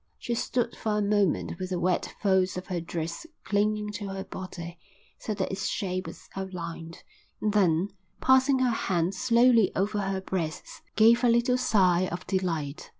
[0.17, 4.23] She stood for a moment with the wet folds of her dress clinging to her
[4.23, 4.79] body,
[5.19, 7.03] so that its shape was outlined,
[7.39, 12.89] and then, passing her hands slowly over her breasts, gave a little sigh of delight.